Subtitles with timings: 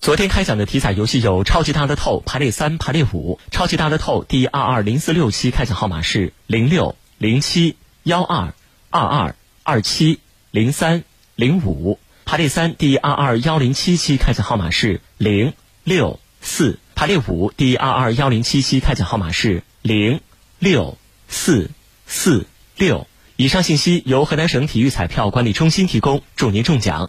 [0.00, 8.54] 昨天开奖的体彩游戏有超级大乐透排列三排列五超级大乐透第二二零四六期开奖号码是零六零七幺二
[8.88, 11.04] 二二二七零三
[11.36, 15.52] 零五排列三第二二幺零七期开奖号码是零
[15.84, 20.22] 六四排列五第二二幺零七期开奖号码是零
[20.58, 20.96] 六
[21.28, 21.70] 四
[22.06, 23.06] 四六。
[23.40, 27.08] 以上信息由河南省体育彩票管理中心提供祝您中奖。